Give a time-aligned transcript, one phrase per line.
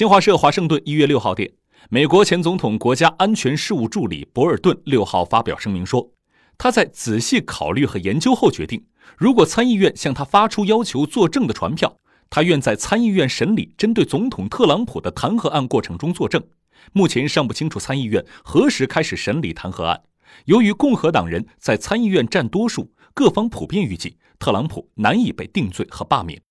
[0.00, 1.52] 新华社华盛顿一月六号电
[1.90, 6.10] 美国前总统国家安全事务助理博尔顿六号发表声明说
[6.56, 8.82] 他在仔细考虑和研究后决定
[9.18, 11.94] 如果参议院向他发出要求作证的传票
[12.30, 16.42] 他愿在参议院审理针对总统特朗普的弹劾案过程中作证。
[16.94, 20.00] 目前尚不清楚参议院何时开始审理弹劾案。
[20.46, 26.38] 由于共和党人在参议院占多数各方普遍预计特朗普难以被定罪和罢免。